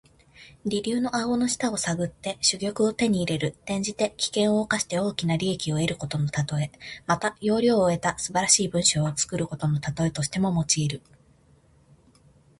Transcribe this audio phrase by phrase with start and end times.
[0.65, 3.49] 驪竜の顎の下を探って珠玉を手に入れる。
[3.65, 5.97] 転じて、危険を冒して大きな利益を得る
[6.31, 6.71] たとえ。
[7.05, 11.03] また、要領を得た素晴らしい文章を作ることのたとえとしても用いる。